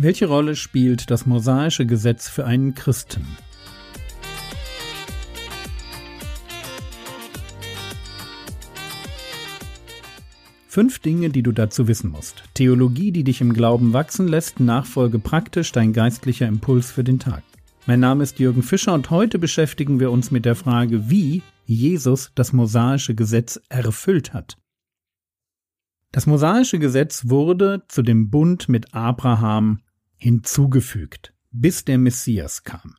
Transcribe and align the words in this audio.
Welche 0.00 0.26
Rolle 0.26 0.54
spielt 0.54 1.10
das 1.10 1.26
mosaische 1.26 1.84
Gesetz 1.84 2.28
für 2.28 2.46
einen 2.46 2.72
Christen? 2.72 3.26
Fünf 10.68 11.00
Dinge, 11.00 11.30
die 11.30 11.42
du 11.42 11.50
dazu 11.50 11.88
wissen 11.88 12.12
musst. 12.12 12.44
Theologie, 12.54 13.10
die 13.10 13.24
dich 13.24 13.40
im 13.40 13.52
Glauben 13.52 13.92
wachsen 13.92 14.28
lässt, 14.28 14.60
Nachfolge 14.60 15.18
praktisch, 15.18 15.72
dein 15.72 15.92
geistlicher 15.92 16.46
Impuls 16.46 16.92
für 16.92 17.02
den 17.02 17.18
Tag. 17.18 17.42
Mein 17.86 17.98
Name 17.98 18.22
ist 18.22 18.38
Jürgen 18.38 18.62
Fischer 18.62 18.94
und 18.94 19.10
heute 19.10 19.40
beschäftigen 19.40 19.98
wir 19.98 20.12
uns 20.12 20.30
mit 20.30 20.44
der 20.44 20.54
Frage, 20.54 21.10
wie 21.10 21.42
Jesus 21.66 22.30
das 22.36 22.52
mosaische 22.52 23.16
Gesetz 23.16 23.60
erfüllt 23.68 24.32
hat. 24.32 24.58
Das 26.12 26.26
mosaische 26.26 26.78
Gesetz 26.78 27.24
wurde 27.26 27.82
zu 27.88 28.02
dem 28.02 28.30
Bund 28.30 28.68
mit 28.68 28.94
Abraham 28.94 29.80
hinzugefügt, 30.18 31.32
bis 31.50 31.84
der 31.84 31.98
Messias 31.98 32.64
kam. 32.64 32.96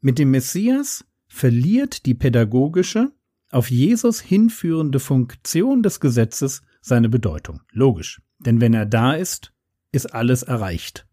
Mit 0.00 0.18
dem 0.18 0.30
Messias 0.30 1.04
verliert 1.26 2.06
die 2.06 2.14
pädagogische, 2.14 3.12
auf 3.50 3.70
Jesus 3.70 4.20
hinführende 4.20 5.00
Funktion 5.00 5.82
des 5.82 6.00
Gesetzes 6.00 6.62
seine 6.80 7.08
Bedeutung. 7.08 7.62
Logisch, 7.72 8.20
denn 8.38 8.60
wenn 8.60 8.74
er 8.74 8.86
da 8.86 9.14
ist, 9.14 9.52
ist 9.92 10.14
alles 10.14 10.42
erreicht. 10.42 11.06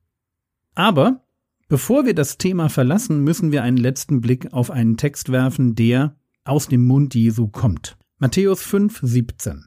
Aber 0.76 1.26
bevor 1.68 2.06
wir 2.06 2.14
das 2.14 2.38
Thema 2.38 2.70
verlassen, 2.70 3.24
müssen 3.24 3.52
wir 3.52 3.64
einen 3.64 3.78
letzten 3.78 4.22
Blick 4.22 4.52
auf 4.54 4.72
einen 4.72 4.98
Text 4.98 5.32
werfen, 5.32 5.76
der 5.76 6.16
aus 6.44 6.68
dem 6.68 6.86
Mund 6.86 7.16
Jesu 7.16 7.48
kommt. 7.48 7.98
Matthäus 8.18 8.62
5, 8.64 9.00
17. 9.02 9.66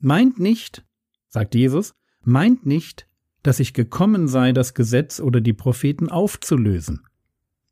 Meint 0.00 0.38
nicht, 0.38 0.84
sagt 1.28 1.54
Jesus, 1.54 1.94
meint 2.22 2.66
nicht, 2.66 3.07
dass 3.48 3.60
ich 3.60 3.72
gekommen 3.72 4.28
sei, 4.28 4.52
das 4.52 4.74
Gesetz 4.74 5.20
oder 5.20 5.40
die 5.40 5.54
Propheten 5.54 6.10
aufzulösen. 6.10 7.06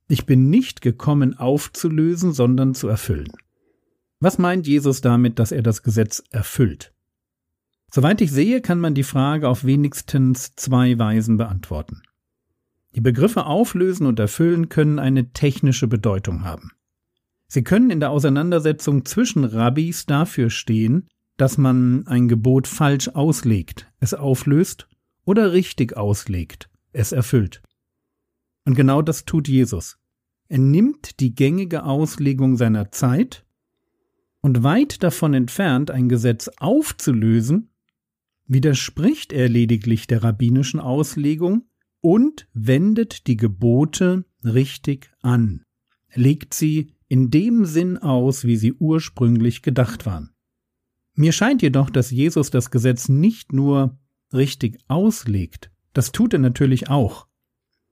Ich 0.09 0.25
bin 0.25 0.49
nicht 0.49 0.81
gekommen 0.81 1.37
aufzulösen, 1.37 2.33
sondern 2.33 2.73
zu 2.73 2.89
erfüllen. 2.89 3.31
Was 4.19 4.39
meint 4.39 4.67
Jesus 4.67 5.03
damit, 5.03 5.39
dass 5.39 5.53
er 5.53 5.61
das 5.61 5.83
Gesetz 5.83 6.25
erfüllt? 6.31 6.95
Soweit 7.93 8.23
ich 8.23 8.33
sehe, 8.33 8.63
kann 8.63 8.81
man 8.81 8.95
die 8.95 9.03
Frage 9.03 9.51
auf 9.51 9.65
wenigstens 9.65 10.55
zwei 10.57 10.99
Weisen 10.99 11.37
beantworten. 11.37 12.01
Die 12.95 13.03
Begriffe 13.03 13.45
auflösen 13.45 14.07
und 14.07 14.19
erfüllen 14.19 14.71
können 14.71 14.99
eine 14.99 15.35
technische 15.35 15.89
Bedeutung 15.89 16.45
haben. 16.45 16.71
Sie 17.49 17.65
können 17.65 17.91
in 17.91 18.01
der 18.01 18.13
Auseinandersetzung 18.13 19.05
zwischen 19.05 19.45
Rabbis 19.45 20.07
dafür 20.07 20.49
stehen, 20.49 21.07
dass 21.37 21.59
man 21.59 22.07
ein 22.07 22.29
Gebot 22.29 22.67
falsch 22.67 23.09
auslegt, 23.09 23.93
es 24.01 24.15
auflöst 24.15 24.89
oder 25.27 25.53
richtig 25.53 25.99
auslegt, 25.99 26.71
es 26.93 27.13
erfüllt. 27.13 27.63
Und 28.65 28.75
genau 28.75 29.03
das 29.03 29.27
tut 29.27 29.49
Jesus. 29.49 29.99
Er 30.49 30.59
nimmt 30.59 31.21
die 31.21 31.35
gängige 31.35 31.85
Auslegung 31.85 32.57
seiner 32.57 32.91
Zeit 32.91 33.45
und 34.41 34.63
weit 34.63 35.03
davon 35.03 35.35
entfernt, 35.35 35.91
ein 35.91 36.09
Gesetz 36.09 36.49
aufzulösen, 36.57 37.71
widerspricht 38.47 39.33
er 39.33 39.49
lediglich 39.49 40.07
der 40.07 40.23
rabbinischen 40.23 40.79
Auslegung 40.79 41.69
und 42.01 42.49
wendet 42.55 43.27
die 43.27 43.37
Gebote 43.37 44.25
richtig 44.45 45.11
an, 45.21 45.65
legt 46.15 46.55
sie 46.55 46.93
in 47.09 47.31
dem 47.31 47.65
Sinn 47.65 47.99
aus, 47.99 48.45
wie 48.45 48.57
sie 48.57 48.73
ursprünglich 48.73 49.63
gedacht 49.63 50.07
waren. 50.07 50.31
Mir 51.15 51.33
scheint 51.33 51.63
jedoch, 51.63 51.91
dass 51.91 52.11
Jesus 52.11 52.51
das 52.51 52.71
Gesetz 52.71 53.09
nicht 53.09 53.53
nur 53.53 53.99
richtig 54.37 54.79
auslegt, 54.89 55.71
das 55.93 56.13
tut 56.13 56.33
er 56.33 56.39
natürlich 56.39 56.89
auch, 56.89 57.27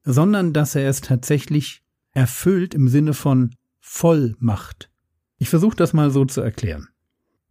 sondern 0.02 0.52
dass 0.52 0.74
er 0.74 0.88
es 0.88 1.00
tatsächlich 1.00 1.82
erfüllt 2.12 2.74
im 2.74 2.88
Sinne 2.88 3.14
von 3.14 3.54
voll 3.80 4.36
macht. 4.38 4.90
Ich 5.38 5.48
versuche 5.48 5.76
das 5.76 5.92
mal 5.92 6.10
so 6.10 6.24
zu 6.24 6.40
erklären. 6.40 6.88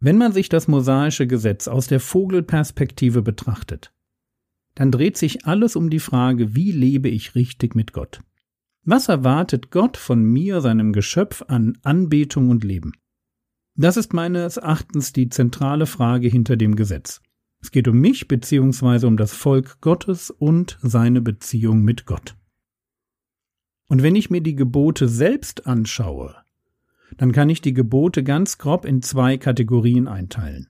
Wenn 0.00 0.18
man 0.18 0.32
sich 0.32 0.48
das 0.48 0.68
mosaische 0.68 1.26
Gesetz 1.26 1.68
aus 1.68 1.86
der 1.86 2.00
Vogelperspektive 2.00 3.22
betrachtet, 3.22 3.92
dann 4.74 4.90
dreht 4.90 5.16
sich 5.16 5.46
alles 5.46 5.76
um 5.76 5.90
die 5.90 6.00
Frage, 6.00 6.54
wie 6.54 6.72
lebe 6.72 7.08
ich 7.08 7.34
richtig 7.34 7.74
mit 7.74 7.92
Gott? 7.92 8.20
Was 8.82 9.08
erwartet 9.08 9.70
Gott 9.70 9.96
von 9.96 10.22
mir, 10.22 10.60
seinem 10.60 10.92
Geschöpf, 10.92 11.42
an 11.48 11.78
Anbetung 11.82 12.50
und 12.50 12.64
Leben? 12.64 12.92
Das 13.76 13.96
ist 13.96 14.12
meines 14.12 14.56
Erachtens 14.58 15.12
die 15.12 15.30
zentrale 15.30 15.86
Frage 15.86 16.28
hinter 16.28 16.56
dem 16.56 16.76
Gesetz. 16.76 17.22
Es 17.64 17.70
geht 17.70 17.88
um 17.88 17.98
mich 17.98 18.28
bzw. 18.28 19.06
um 19.06 19.16
das 19.16 19.32
Volk 19.32 19.80
Gottes 19.80 20.28
und 20.28 20.78
seine 20.82 21.22
Beziehung 21.22 21.80
mit 21.80 22.04
Gott. 22.04 22.36
Und 23.88 24.02
wenn 24.02 24.16
ich 24.16 24.28
mir 24.28 24.42
die 24.42 24.54
Gebote 24.54 25.08
selbst 25.08 25.66
anschaue, 25.66 26.36
dann 27.16 27.32
kann 27.32 27.48
ich 27.48 27.62
die 27.62 27.72
Gebote 27.72 28.22
ganz 28.22 28.58
grob 28.58 28.84
in 28.84 29.00
zwei 29.00 29.38
Kategorien 29.38 30.08
einteilen. 30.08 30.68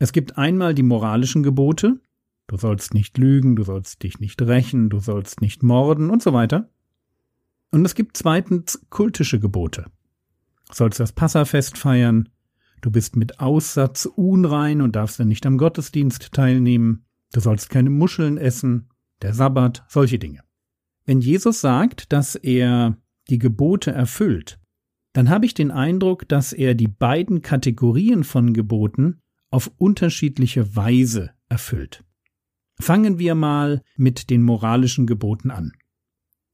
Es 0.00 0.10
gibt 0.10 0.36
einmal 0.36 0.74
die 0.74 0.82
moralischen 0.82 1.44
Gebote, 1.44 2.00
du 2.48 2.56
sollst 2.56 2.92
nicht 2.92 3.18
lügen, 3.18 3.54
du 3.54 3.62
sollst 3.62 4.02
dich 4.02 4.18
nicht 4.18 4.42
rächen, 4.42 4.90
du 4.90 4.98
sollst 4.98 5.42
nicht 5.42 5.62
morden 5.62 6.10
und 6.10 6.24
so 6.24 6.32
weiter. 6.32 6.68
Und 7.70 7.84
es 7.84 7.94
gibt 7.94 8.16
zweitens 8.16 8.84
kultische 8.90 9.38
Gebote. 9.38 9.92
Du 10.66 10.74
sollst 10.74 10.98
das 10.98 11.12
Passafest 11.12 11.78
feiern, 11.78 12.30
du 12.82 12.90
bist 12.90 13.16
mit 13.16 13.40
Aussatz 13.40 14.04
unrein 14.04 14.82
und 14.82 14.94
darfst 14.94 15.18
dann 15.18 15.28
nicht 15.28 15.46
am 15.46 15.56
Gottesdienst 15.56 16.32
teilnehmen, 16.32 17.06
du 17.32 17.40
sollst 17.40 17.70
keine 17.70 17.90
Muscheln 17.90 18.36
essen, 18.36 18.90
der 19.22 19.32
Sabbat, 19.32 19.84
solche 19.88 20.18
Dinge. 20.18 20.40
Wenn 21.06 21.20
Jesus 21.20 21.60
sagt, 21.60 22.12
dass 22.12 22.34
er 22.34 22.98
die 23.30 23.38
Gebote 23.38 23.92
erfüllt, 23.92 24.60
dann 25.14 25.30
habe 25.30 25.46
ich 25.46 25.54
den 25.54 25.70
Eindruck, 25.70 26.28
dass 26.28 26.52
er 26.52 26.74
die 26.74 26.88
beiden 26.88 27.42
Kategorien 27.42 28.24
von 28.24 28.52
Geboten 28.52 29.20
auf 29.50 29.70
unterschiedliche 29.78 30.74
Weise 30.76 31.30
erfüllt. 31.48 32.04
Fangen 32.80 33.18
wir 33.18 33.34
mal 33.34 33.82
mit 33.96 34.30
den 34.30 34.42
moralischen 34.42 35.06
Geboten 35.06 35.50
an. 35.50 35.72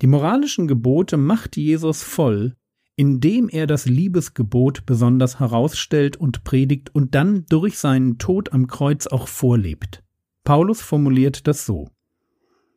Die 0.03 0.07
moralischen 0.07 0.67
Gebote 0.67 1.17
macht 1.17 1.57
Jesus 1.57 2.03
voll, 2.03 2.57
indem 2.99 3.49
er 3.49 3.69
das 3.69 3.87
Liebesgebot 3.87 4.85
besonders 4.85 5.39
herausstellt 5.39 6.17
und 6.17 6.43
predigt 6.43 6.93
und 6.93 7.15
dann 7.15 7.47
durch 7.49 7.79
seinen 7.79 8.19
Tod 8.19 8.53
am 8.53 8.67
Kreuz 8.67 9.07
auch 9.07 9.29
vorlebt. 9.29 10.03
Paulus 10.43 10.83
formuliert 10.83 11.47
das 11.47 11.65
so. 11.65 11.91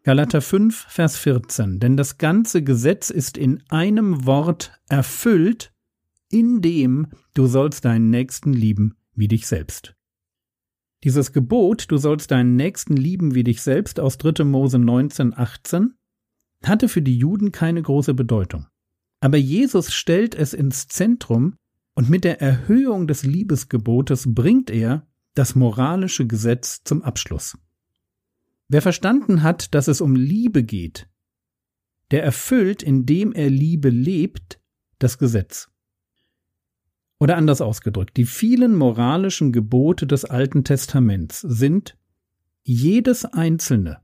Galater 0.03 0.41
5, 0.41 0.85
Vers 0.89 1.17
14. 1.17 1.79
Denn 1.79 1.97
das 1.97 2.19
ganze 2.19 2.61
Gesetz 2.61 3.09
ist 3.09 3.35
in 3.35 3.63
einem 3.69 4.27
Wort 4.27 4.79
erfüllt, 4.87 5.73
in 6.29 6.61
dem 6.61 7.07
du 7.33 7.47
sollst 7.47 7.85
deinen 7.85 8.11
Nächsten 8.11 8.53
lieben 8.53 8.97
wie 9.15 9.27
dich 9.27 9.47
selbst. 9.47 9.95
Dieses 11.03 11.33
Gebot, 11.33 11.89
du 11.89 11.97
sollst 11.97 12.29
deinen 12.29 12.55
Nächsten 12.55 12.95
lieben 12.95 13.33
wie 13.33 13.43
dich 13.43 13.63
selbst 13.63 13.99
aus 13.99 14.19
3. 14.19 14.43
Mose 14.43 14.77
19, 14.77 15.35
18, 15.35 15.95
hatte 16.63 16.89
für 16.89 17.01
die 17.01 17.17
Juden 17.17 17.51
keine 17.51 17.81
große 17.81 18.13
Bedeutung. 18.13 18.67
Aber 19.21 19.37
Jesus 19.37 19.93
stellt 19.93 20.35
es 20.35 20.53
ins 20.53 20.87
Zentrum 20.87 21.55
und 21.93 22.09
mit 22.09 22.23
der 22.23 22.41
Erhöhung 22.41 23.07
des 23.07 23.23
Liebesgebotes 23.23 24.33
bringt 24.33 24.69
er 24.69 25.07
das 25.35 25.55
moralische 25.55 26.27
Gesetz 26.27 26.83
zum 26.83 27.03
Abschluss. 27.03 27.57
Wer 28.67 28.81
verstanden 28.81 29.43
hat, 29.43 29.73
dass 29.75 29.87
es 29.87 30.01
um 30.01 30.15
Liebe 30.15 30.63
geht, 30.63 31.07
der 32.09 32.23
erfüllt, 32.23 32.83
indem 32.83 33.31
er 33.31 33.49
Liebe 33.49 33.89
lebt, 33.89 34.59
das 34.99 35.17
Gesetz. 35.17 35.69
Oder 37.19 37.37
anders 37.37 37.61
ausgedrückt, 37.61 38.17
die 38.17 38.25
vielen 38.25 38.75
moralischen 38.75 39.51
Gebote 39.51 40.07
des 40.07 40.25
Alten 40.25 40.63
Testaments 40.63 41.41
sind 41.41 41.95
jedes 42.63 43.25
einzelne 43.25 44.01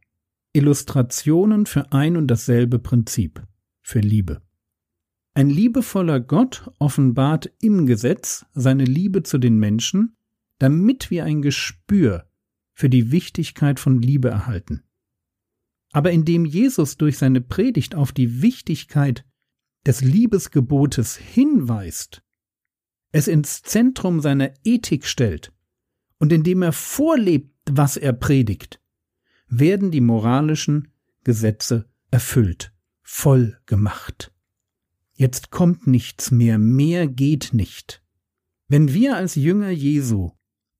Illustrationen 0.54 1.66
für 1.66 1.92
ein 1.92 2.18
und 2.18 2.28
dasselbe 2.28 2.78
Prinzip, 2.78 3.42
für 3.82 4.00
Liebe. 4.00 4.42
Ein 5.38 5.52
liebevoller 5.52 6.20
Gott 6.20 6.68
offenbart 6.80 7.54
im 7.62 7.86
Gesetz 7.86 8.48
seine 8.56 8.86
Liebe 8.86 9.22
zu 9.22 9.38
den 9.38 9.60
Menschen, 9.60 10.16
damit 10.58 11.12
wir 11.12 11.26
ein 11.26 11.44
Gespür 11.44 12.28
für 12.74 12.90
die 12.90 13.12
Wichtigkeit 13.12 13.80
von 13.80 14.02
Liebe 14.02 14.30
erhalten. 14.30 14.82
Aber 15.92 16.12
indem 16.12 16.44
Jesus 16.44 16.98
durch 16.98 17.20
seine 17.20 17.40
Predigt 17.40 17.94
auf 17.94 18.14
die 18.14 18.42
Wichtigkeit 18.42 19.28
des 19.86 20.02
Liebesgebotes 20.02 21.18
hinweist, 21.18 22.24
es 23.12 23.28
ins 23.28 23.62
Zentrum 23.62 24.22
seiner 24.22 24.56
Ethik 24.64 25.06
stellt 25.06 25.54
und 26.18 26.34
indem 26.34 26.64
er 26.64 26.74
vorlebt, 26.74 27.54
was 27.70 27.96
er 27.96 28.14
predigt, 28.14 28.82
werden 29.48 29.92
die 29.92 30.02
moralischen 30.02 30.88
Gesetze 31.24 31.88
erfüllt, 32.10 32.74
voll 33.04 33.60
gemacht. 33.68 34.34
Jetzt 35.20 35.50
kommt 35.50 35.88
nichts 35.88 36.30
mehr, 36.30 36.60
mehr 36.60 37.08
geht 37.08 37.50
nicht. 37.52 38.04
Wenn 38.68 38.94
wir 38.94 39.16
als 39.18 39.34
Jünger 39.34 39.72
Jesu 39.72 40.30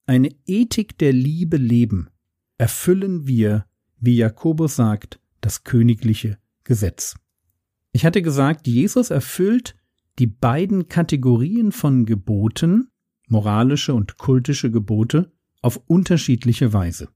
eine 0.06 0.30
Ethik 0.46 0.96
der 0.96 1.12
Liebe 1.12 1.56
leben, 1.56 2.08
erfüllen 2.56 3.26
wir, 3.26 3.66
wie 3.98 4.16
Jakobus 4.16 4.76
sagt, 4.76 5.20
das 5.40 5.64
königliche 5.64 6.38
Gesetz. 6.62 7.16
Ich 7.90 8.06
hatte 8.06 8.22
gesagt, 8.22 8.68
Jesus 8.68 9.10
erfüllt 9.10 9.74
die 10.20 10.28
beiden 10.28 10.86
Kategorien 10.86 11.72
von 11.72 12.06
Geboten, 12.06 12.90
moralische 13.26 13.92
und 13.92 14.18
kultische 14.18 14.70
Gebote, 14.70 15.32
auf 15.62 15.78
unterschiedliche 15.88 16.72
Weise. 16.72 17.08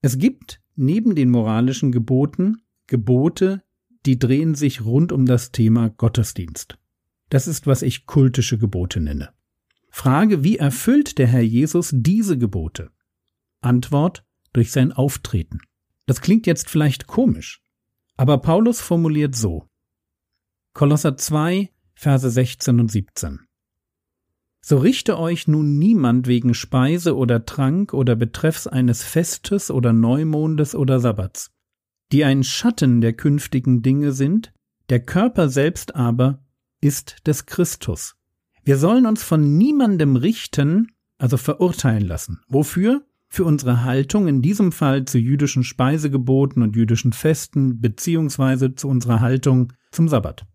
Es 0.00 0.16
gibt 0.16 0.62
neben 0.74 1.14
den 1.14 1.28
moralischen 1.28 1.92
Geboten 1.92 2.62
Gebote, 2.86 3.62
die 4.06 4.18
drehen 4.18 4.54
sich 4.54 4.84
rund 4.84 5.12
um 5.12 5.26
das 5.26 5.52
Thema 5.52 5.90
Gottesdienst. 5.90 6.78
Das 7.28 7.46
ist, 7.46 7.66
was 7.66 7.82
ich 7.82 8.06
kultische 8.06 8.58
Gebote 8.58 9.00
nenne. 9.00 9.32
Frage, 9.90 10.44
wie 10.44 10.56
erfüllt 10.56 11.18
der 11.18 11.26
Herr 11.26 11.42
Jesus 11.42 11.90
diese 11.92 12.38
Gebote? 12.38 12.90
Antwort 13.60 14.24
durch 14.52 14.72
sein 14.72 14.92
Auftreten. 14.92 15.60
Das 16.06 16.20
klingt 16.20 16.46
jetzt 16.46 16.70
vielleicht 16.70 17.06
komisch, 17.06 17.62
aber 18.16 18.38
Paulus 18.38 18.80
formuliert 18.80 19.34
so. 19.34 19.68
Kolosser 20.72 21.16
2, 21.16 21.70
Verse 21.94 22.30
16 22.30 22.80
und 22.80 22.90
17. 22.90 23.40
So 24.62 24.78
richte 24.78 25.18
euch 25.18 25.48
nun 25.48 25.78
niemand 25.78 26.26
wegen 26.26 26.54
Speise 26.54 27.16
oder 27.16 27.44
Trank 27.46 27.94
oder 27.94 28.14
betreffs 28.14 28.66
eines 28.66 29.02
Festes 29.02 29.70
oder 29.70 29.92
Neumondes 29.92 30.74
oder 30.74 31.00
Sabbats, 31.00 31.50
die 32.12 32.24
ein 32.24 32.42
Schatten 32.42 33.00
der 33.00 33.12
künftigen 33.12 33.82
Dinge 33.82 34.12
sind, 34.12 34.52
der 34.88 35.00
Körper 35.00 35.48
selbst 35.48 35.94
aber 35.94 36.44
ist 36.80 37.26
des 37.26 37.46
Christus. 37.46 38.16
Wir 38.64 38.76
sollen 38.76 39.06
uns 39.06 39.22
von 39.22 39.56
niemandem 39.56 40.16
richten, 40.16 40.88
also 41.18 41.36
verurteilen 41.36 42.06
lassen. 42.06 42.40
Wofür? 42.48 43.06
Für 43.28 43.44
unsere 43.44 43.84
Haltung, 43.84 44.26
in 44.26 44.42
diesem 44.42 44.72
Fall 44.72 45.04
zu 45.04 45.18
jüdischen 45.18 45.62
Speisegeboten 45.62 46.62
und 46.62 46.74
jüdischen 46.74 47.12
Festen, 47.12 47.80
beziehungsweise 47.80 48.74
zu 48.74 48.88
unserer 48.88 49.20
Haltung 49.20 49.72
zum 49.92 50.08
Sabbat. 50.08 50.46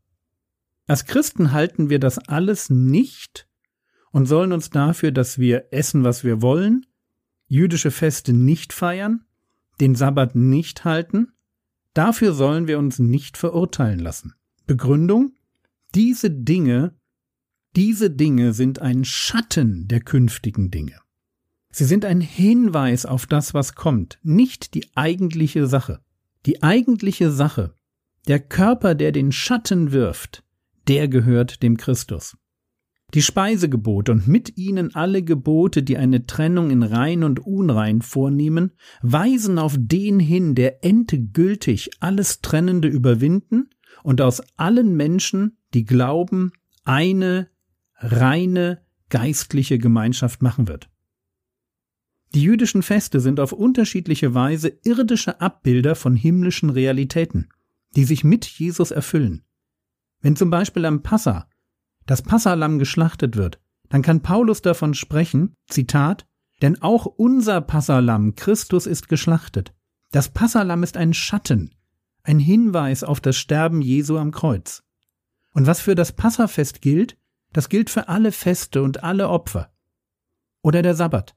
Als 0.86 1.06
Christen 1.06 1.54
halten 1.54 1.90
wir 1.90 2.00
das 2.00 2.20
alles 2.20 2.70
nicht 2.70 3.48
und 4.12 4.26
sollen 4.26 4.52
uns 4.52 4.70
dafür, 4.70 5.12
dass 5.12 5.40
wir 5.40 5.68
essen, 5.72 6.04
was 6.04 6.26
wir 6.26 6.42
wollen, 6.42 6.86
jüdische 7.48 7.92
Feste 7.92 8.34
nicht 8.34 8.74
feiern, 8.74 9.24
den 9.80 9.96
Sabbat 9.96 10.36
nicht 10.36 10.84
halten, 10.84 11.32
dafür 11.96 12.34
sollen 12.34 12.68
wir 12.68 12.78
uns 12.78 13.00
nicht 13.00 13.38
verurteilen 13.38 14.00
lassen. 14.00 14.36
Begründung? 14.68 15.34
Diese 15.96 16.30
Dinge, 16.30 16.94
diese 17.76 18.12
Dinge 18.12 18.54
sind 18.54 18.80
ein 18.80 19.04
Schatten 19.04 19.88
der 19.88 20.02
künftigen 20.02 20.72
Dinge. 20.72 21.00
Sie 21.72 21.86
sind 21.86 22.06
ein 22.06 22.22
Hinweis 22.22 23.06
auf 23.06 23.26
das, 23.26 23.54
was 23.54 23.76
kommt, 23.76 24.20
nicht 24.24 24.76
die 24.76 24.86
eigentliche 24.96 25.68
Sache. 25.68 26.00
Die 26.46 26.64
eigentliche 26.64 27.32
Sache, 27.32 27.74
der 28.28 28.40
Körper, 28.40 28.96
der 28.96 29.12
den 29.12 29.32
Schatten 29.32 29.92
wirft, 29.92 30.44
der 30.88 31.08
gehört 31.08 31.64
dem 31.64 31.76
Christus. 31.76 32.38
Die 33.16 33.22
Speisegebote 33.22 34.12
und 34.12 34.28
mit 34.28 34.58
ihnen 34.58 34.94
alle 34.94 35.24
Gebote, 35.24 35.84
die 35.84 35.96
eine 35.96 36.26
Trennung 36.26 36.70
in 36.70 36.84
rein 36.84 37.24
und 37.24 37.40
unrein 37.40 38.02
vornehmen, 38.02 38.74
weisen 39.02 39.58
auf 39.58 39.78
den 39.80 40.20
hin, 40.20 40.54
der 40.54 40.84
endgültig 40.84 41.92
alles 42.02 42.42
Trennende 42.42 42.90
überwinden 42.90 43.70
und 44.04 44.20
aus 44.20 44.42
allen 44.58 44.98
Menschen, 44.98 45.58
die 45.74 45.86
glauben, 45.86 46.52
eine 46.84 47.48
reine 47.96 48.82
geistliche 49.08 49.80
Gemeinschaft 49.80 50.42
machen 50.42 50.68
wird. 50.68 50.90
Die 52.34 52.42
jüdischen 52.42 52.84
Feste 52.84 53.22
sind 53.22 53.40
auf 53.40 53.54
unterschiedliche 53.54 54.34
Weise 54.34 54.78
irdische 54.84 55.40
Abbilder 55.40 55.96
von 55.96 56.18
himmlischen 56.18 56.70
Realitäten, 56.70 57.48
die 57.96 58.04
sich 58.04 58.26
mit 58.26 58.46
Jesus 58.46 58.92
erfüllen. 58.92 59.46
Wenn 60.20 60.36
zum 60.36 60.50
Beispiel 60.50 60.84
am 60.84 61.02
Passa 61.02 61.48
das 62.06 62.22
Passalam 62.22 62.80
geschlachtet 62.80 63.36
wird, 63.36 63.60
dann 63.90 64.02
kann 64.02 64.22
Paulus 64.22 64.62
davon 64.62 64.94
sprechen, 64.94 65.56
Zitat, 65.68 66.26
denn 66.62 66.82
auch 66.82 67.06
unser 67.06 67.62
Passalam 67.62 68.36
Christus 68.36 68.88
ist 68.88 69.10
geschlachtet. 69.10 69.74
Das 70.12 70.30
Passalam 70.30 70.84
ist 70.84 70.98
ein 70.98 71.14
Schatten, 71.14 71.76
ein 72.24 72.40
Hinweis 72.40 73.04
auf 73.04 73.20
das 73.20 73.36
Sterben 73.38 73.82
Jesu 73.82 74.18
am 74.18 74.32
Kreuz. 74.32 74.84
Und 75.52 75.68
was 75.68 75.82
für 75.82 75.96
das 75.96 76.14
Passafest 76.14 76.82
gilt, 76.82 77.18
das 77.54 77.70
gilt 77.70 77.90
für 77.90 78.10
alle 78.10 78.32
Feste 78.32 78.84
und 78.84 79.04
alle 79.04 79.30
Opfer. 79.30 79.72
Oder 80.62 80.82
der 80.82 80.96
Sabbat. 80.96 81.36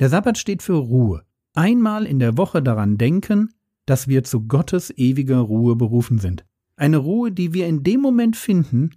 Der 0.00 0.08
Sabbat 0.08 0.38
steht 0.38 0.62
für 0.62 0.76
Ruhe. 0.76 1.24
Einmal 1.54 2.06
in 2.06 2.18
der 2.18 2.36
Woche 2.36 2.62
daran 2.62 2.98
denken, 2.98 3.54
dass 3.86 4.08
wir 4.08 4.24
zu 4.24 4.46
Gottes 4.46 4.90
ewiger 4.96 5.38
Ruhe 5.38 5.76
berufen 5.76 6.18
sind. 6.18 6.44
Eine 6.76 6.98
Ruhe, 6.98 7.32
die 7.32 7.54
wir 7.54 7.66
in 7.66 7.82
dem 7.82 8.00
Moment 8.00 8.36
finden, 8.36 8.90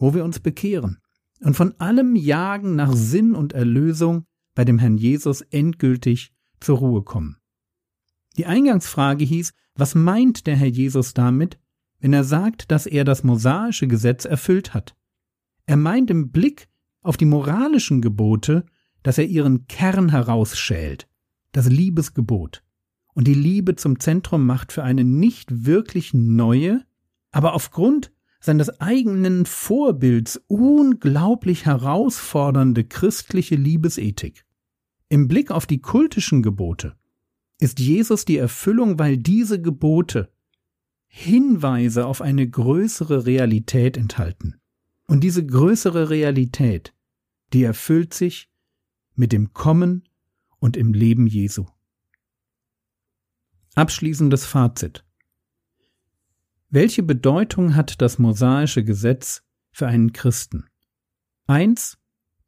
wo 0.00 0.14
wir 0.14 0.24
uns 0.24 0.40
bekehren 0.40 0.98
und 1.40 1.54
von 1.54 1.78
allem 1.78 2.16
Jagen 2.16 2.74
nach 2.74 2.92
Sinn 2.92 3.34
und 3.36 3.52
Erlösung 3.52 4.24
bei 4.54 4.64
dem 4.64 4.78
Herrn 4.78 4.96
Jesus 4.96 5.42
endgültig 5.42 6.32
zur 6.58 6.78
Ruhe 6.78 7.02
kommen. 7.02 7.36
Die 8.36 8.46
Eingangsfrage 8.46 9.24
hieß, 9.24 9.52
was 9.74 9.94
meint 9.94 10.46
der 10.46 10.56
Herr 10.56 10.68
Jesus 10.68 11.14
damit, 11.14 11.58
wenn 12.00 12.12
er 12.12 12.24
sagt, 12.24 12.70
dass 12.70 12.86
er 12.86 13.04
das 13.04 13.24
mosaische 13.24 13.86
Gesetz 13.86 14.24
erfüllt 14.24 14.74
hat? 14.74 14.96
Er 15.66 15.76
meint 15.76 16.10
im 16.10 16.30
Blick 16.30 16.68
auf 17.02 17.16
die 17.16 17.26
moralischen 17.26 18.00
Gebote, 18.00 18.64
dass 19.02 19.18
er 19.18 19.26
ihren 19.26 19.66
Kern 19.66 20.10
herausschält, 20.10 21.08
das 21.52 21.68
Liebesgebot, 21.68 22.62
und 23.12 23.26
die 23.26 23.34
Liebe 23.34 23.76
zum 23.76 24.00
Zentrum 24.00 24.46
macht 24.46 24.72
für 24.72 24.82
eine 24.82 25.04
nicht 25.04 25.66
wirklich 25.66 26.14
neue, 26.14 26.84
aber 27.32 27.54
aufgrund 27.54 28.12
seines 28.40 28.80
eigenen 28.80 29.46
Vorbilds 29.46 30.42
unglaublich 30.48 31.66
herausfordernde 31.66 32.84
christliche 32.84 33.54
Liebesethik. 33.54 34.44
Im 35.08 35.28
Blick 35.28 35.50
auf 35.50 35.66
die 35.66 35.80
kultischen 35.80 36.42
Gebote 36.42 36.96
ist 37.58 37.78
Jesus 37.78 38.24
die 38.24 38.38
Erfüllung, 38.38 38.98
weil 38.98 39.18
diese 39.18 39.60
Gebote 39.60 40.32
Hinweise 41.06 42.06
auf 42.06 42.22
eine 42.22 42.48
größere 42.48 43.26
Realität 43.26 43.96
enthalten. 43.96 44.60
Und 45.06 45.24
diese 45.24 45.44
größere 45.44 46.08
Realität, 46.08 46.94
die 47.52 47.64
erfüllt 47.64 48.14
sich 48.14 48.48
mit 49.16 49.32
dem 49.32 49.52
Kommen 49.52 50.08
und 50.60 50.76
im 50.76 50.94
Leben 50.94 51.26
Jesu. 51.26 51.66
Abschließendes 53.74 54.46
Fazit. 54.46 55.04
Welche 56.72 57.02
Bedeutung 57.02 57.74
hat 57.74 58.00
das 58.00 58.20
mosaische 58.20 58.84
Gesetz 58.84 59.42
für 59.72 59.88
einen 59.88 60.12
Christen? 60.12 60.66
Eins, 61.48 61.98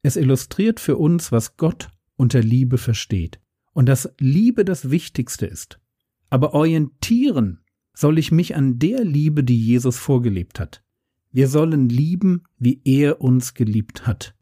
es 0.03 0.17
illustriert 0.17 0.79
für 0.79 0.97
uns, 0.97 1.33
was 1.33 1.57
Gott 1.57 1.91
unter 2.15 2.41
Liebe 2.41 2.79
versteht 2.79 3.41
und 3.73 3.87
dass 3.87 4.15
Liebe 4.21 4.65
das 4.65 4.91
Wichtigste 4.91 5.47
ist. 5.47 5.81
Aber 6.31 6.55
orientieren 6.55 7.65
soll 7.95 8.17
ich 8.17 8.31
mich 8.31 8.55
an 8.55 8.79
der 8.79 9.05
Liebe, 9.05 9.43
die 9.43 9.59
Jesus 9.59 9.99
vorgelebt 9.99 10.61
hat. 10.61 10.85
Wir 11.33 11.49
sollen 11.49 11.89
lieben, 11.89 12.45
wie 12.59 12.81
er 12.85 13.21
uns 13.21 13.55
geliebt 13.55 14.07
hat. 14.07 14.37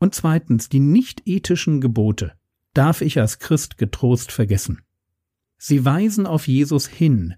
Und 0.00 0.16
zweitens, 0.16 0.68
die 0.68 0.80
nicht 0.80 1.22
ethischen 1.24 1.80
Gebote 1.80 2.32
darf 2.72 3.00
ich 3.00 3.20
als 3.20 3.38
Christ 3.38 3.78
getrost 3.78 4.32
vergessen. 4.32 4.82
Sie 5.56 5.84
weisen 5.84 6.26
auf 6.26 6.48
Jesus 6.48 6.88
hin, 6.88 7.36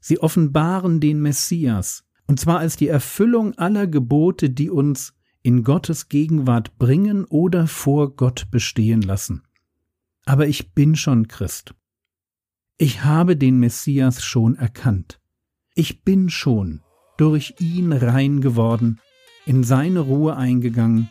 Sie 0.00 0.18
offenbaren 0.18 1.00
den 1.00 1.20
Messias, 1.20 2.04
und 2.26 2.40
zwar 2.40 2.58
als 2.58 2.76
die 2.76 2.88
Erfüllung 2.88 3.56
aller 3.58 3.86
Gebote, 3.86 4.50
die 4.50 4.70
uns 4.70 5.14
in 5.42 5.62
Gottes 5.62 6.08
Gegenwart 6.08 6.78
bringen 6.78 7.24
oder 7.24 7.66
vor 7.66 8.16
Gott 8.16 8.50
bestehen 8.50 9.02
lassen. 9.02 9.42
Aber 10.24 10.46
ich 10.46 10.72
bin 10.72 10.96
schon 10.96 11.28
Christ. 11.28 11.74
Ich 12.76 13.04
habe 13.04 13.36
den 13.36 13.58
Messias 13.58 14.22
schon 14.22 14.56
erkannt. 14.56 15.20
Ich 15.74 16.02
bin 16.02 16.30
schon 16.30 16.82
durch 17.16 17.56
ihn 17.58 17.92
rein 17.92 18.40
geworden, 18.40 19.00
in 19.44 19.64
seine 19.64 20.00
Ruhe 20.00 20.36
eingegangen, 20.36 21.10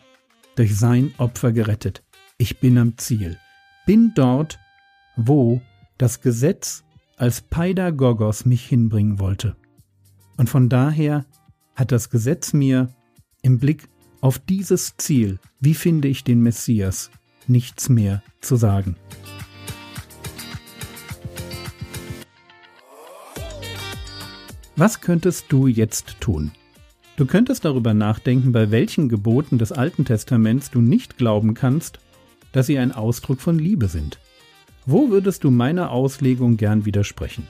durch 0.56 0.76
sein 0.76 1.14
Opfer 1.18 1.52
gerettet. 1.52 2.02
Ich 2.38 2.58
bin 2.58 2.78
am 2.78 2.98
Ziel, 2.98 3.38
bin 3.86 4.12
dort, 4.14 4.58
wo 5.16 5.60
das 5.98 6.20
Gesetz 6.20 6.82
als 7.20 7.42
Paidagogos 7.42 8.46
mich 8.46 8.64
hinbringen 8.64 9.18
wollte. 9.18 9.54
Und 10.38 10.48
von 10.48 10.70
daher 10.70 11.26
hat 11.74 11.92
das 11.92 12.08
Gesetz 12.08 12.54
mir 12.54 12.88
im 13.42 13.58
Blick 13.58 13.90
auf 14.22 14.38
dieses 14.38 14.96
Ziel, 14.96 15.38
wie 15.60 15.74
finde 15.74 16.08
ich 16.08 16.24
den 16.24 16.40
Messias, 16.40 17.10
nichts 17.46 17.90
mehr 17.90 18.22
zu 18.40 18.56
sagen. 18.56 18.96
Was 24.76 25.02
könntest 25.02 25.44
du 25.50 25.66
jetzt 25.66 26.22
tun? 26.22 26.52
Du 27.16 27.26
könntest 27.26 27.66
darüber 27.66 27.92
nachdenken, 27.92 28.52
bei 28.52 28.70
welchen 28.70 29.10
Geboten 29.10 29.58
des 29.58 29.72
Alten 29.72 30.06
Testaments 30.06 30.70
du 30.70 30.80
nicht 30.80 31.18
glauben 31.18 31.52
kannst, 31.52 32.00
dass 32.52 32.66
sie 32.66 32.78
ein 32.78 32.92
Ausdruck 32.92 33.42
von 33.42 33.58
Liebe 33.58 33.88
sind. 33.88 34.18
Wo 34.90 35.08
würdest 35.08 35.44
du 35.44 35.52
meiner 35.52 35.92
Auslegung 35.92 36.56
gern 36.56 36.84
widersprechen? 36.84 37.46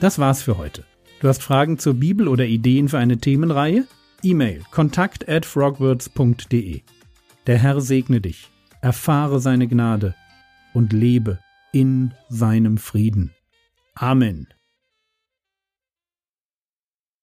Das 0.00 0.18
war's 0.18 0.40
für 0.40 0.56
heute. 0.56 0.84
Du 1.20 1.28
hast 1.28 1.42
Fragen 1.42 1.78
zur 1.78 1.92
Bibel 1.92 2.26
oder 2.26 2.46
Ideen 2.46 2.88
für 2.88 2.96
eine 2.96 3.18
Themenreihe? 3.18 3.86
E-Mail 4.22 4.62
kontakt 4.70 5.28
at 5.28 5.44
frogwords.de. 5.44 6.80
Der 7.46 7.58
Herr 7.58 7.82
segne 7.82 8.22
dich, 8.22 8.48
erfahre 8.80 9.40
seine 9.40 9.68
Gnade 9.68 10.14
und 10.72 10.94
lebe 10.94 11.38
in 11.72 12.14
seinem 12.30 12.78
Frieden. 12.78 13.34
Amen. 13.94 14.48